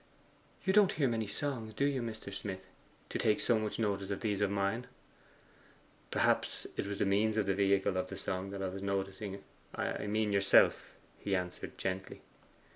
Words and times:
'You 0.65 0.73
don't 0.73 0.93
hear 0.93 1.07
many 1.07 1.27
songs, 1.27 1.75
do 1.75 1.85
you, 1.85 2.01
Mr. 2.01 2.33
Smith, 2.33 2.65
to 3.09 3.19
take 3.19 3.39
so 3.39 3.59
much 3.59 3.77
notice 3.77 4.09
of 4.09 4.21
these 4.21 4.41
of 4.41 4.49
mine?' 4.49 4.87
'Perhaps 6.09 6.65
it 6.75 6.87
was 6.87 6.97
the 6.97 7.05
means 7.05 7.37
and 7.37 7.45
vehicle 7.45 7.95
of 7.95 8.07
the 8.07 8.17
song 8.17 8.49
that 8.49 8.63
I 8.63 8.69
was 8.69 8.81
noticing: 8.81 9.43
I 9.75 10.07
mean 10.07 10.33
yourself,' 10.33 10.95
he 11.19 11.35
answered 11.35 11.77
gently. 11.77 12.23